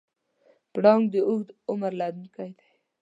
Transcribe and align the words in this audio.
پړانګ 0.71 1.03
د 1.13 1.15
اوږده 1.27 1.53
عمر 1.69 1.91
لرونکی 1.99 2.49
دی. 2.59 2.69